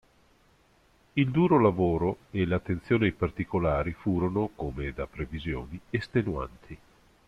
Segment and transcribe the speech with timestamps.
[1.13, 6.77] Il duro lavoro e l'attenzione ai particolari furono, come da previsioni, estenuanti.